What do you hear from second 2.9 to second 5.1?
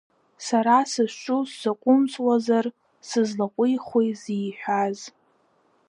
сызлаҟәихуеи зиҳәаз?